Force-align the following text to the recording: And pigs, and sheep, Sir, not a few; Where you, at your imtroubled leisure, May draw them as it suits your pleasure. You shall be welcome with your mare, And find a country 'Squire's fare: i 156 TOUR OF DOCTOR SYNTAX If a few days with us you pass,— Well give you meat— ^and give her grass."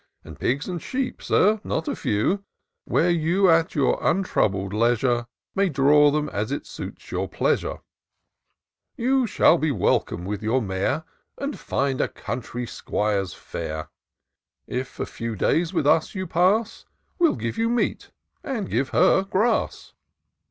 And 0.23 0.39
pigs, 0.39 0.67
and 0.67 0.81
sheep, 0.81 1.21
Sir, 1.21 1.61
not 1.63 1.87
a 1.87 1.95
few; 1.95 2.43
Where 2.85 3.11
you, 3.11 3.51
at 3.51 3.75
your 3.75 3.99
imtroubled 4.01 4.73
leisure, 4.73 5.27
May 5.53 5.69
draw 5.69 6.09
them 6.09 6.27
as 6.29 6.51
it 6.51 6.65
suits 6.65 7.11
your 7.11 7.29
pleasure. 7.29 7.81
You 8.97 9.27
shall 9.27 9.59
be 9.59 9.69
welcome 9.71 10.25
with 10.25 10.41
your 10.41 10.59
mare, 10.59 11.03
And 11.37 11.59
find 11.59 12.01
a 12.01 12.07
country 12.07 12.65
'Squire's 12.65 13.35
fare: 13.35 13.91
i 14.71 14.81
156 14.81 14.95
TOUR 14.95 14.95
OF 14.95 14.95
DOCTOR 14.97 14.97
SYNTAX 14.97 14.97
If 14.97 14.99
a 14.99 15.13
few 15.13 15.35
days 15.69 15.73
with 15.75 15.85
us 15.85 16.15
you 16.15 16.25
pass,— 16.25 16.85
Well 17.19 17.35
give 17.35 17.59
you 17.59 17.69
meat— 17.69 18.09
^and 18.43 18.71
give 18.71 18.89
her 18.89 19.21
grass." 19.21 19.93